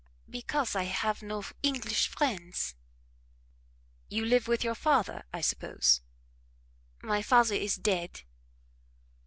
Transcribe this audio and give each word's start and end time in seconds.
"Because 0.27 0.75
I 0.75 0.85
have 0.85 1.21
no 1.21 1.43
English 1.61 2.07
friends." 2.07 2.73
"You 4.09 4.25
live 4.25 4.47
with 4.47 4.63
your 4.63 4.73
father, 4.73 5.25
I 5.31 5.41
suppose?" 5.41 6.01
"My 7.03 7.21
father 7.21 7.53
is 7.53 7.75
dead." 7.75 8.23